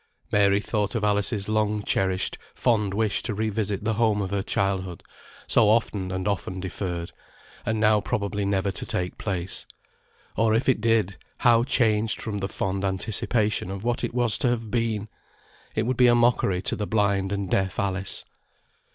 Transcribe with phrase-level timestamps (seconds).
[0.31, 5.03] Mary thought of Alice's long cherished, fond wish to revisit the home of her childhood,
[5.45, 7.11] so often and often deferred,
[7.67, 9.67] and now probably never to take place.
[10.35, 14.49] Or if it did, how changed from the fond anticipation of what it was to
[14.49, 15.07] have been!
[15.75, 18.25] It would be a mockery to the blind and deaf Alice.